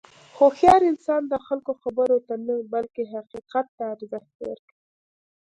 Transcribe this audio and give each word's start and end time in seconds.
هوښیار 0.37 0.81
انسان 0.91 1.21
د 1.27 1.33
خلکو 1.47 1.71
خبرو 1.81 2.17
ته 2.27 2.33
نه، 2.45 2.55
بلکې 2.73 3.03
حقیقت 3.13 3.65
ته 3.77 3.83
ارزښت 3.93 4.31
ورکوي. 4.49 4.79